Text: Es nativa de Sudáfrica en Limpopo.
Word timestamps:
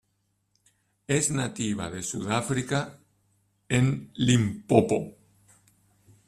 Es 1.05 1.29
nativa 1.29 1.91
de 1.91 2.01
Sudáfrica 2.01 2.97
en 3.69 4.09
Limpopo. 4.15 5.15